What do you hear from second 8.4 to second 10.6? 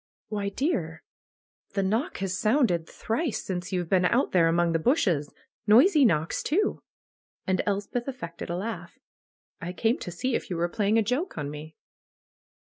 a laugh. "I came to see if you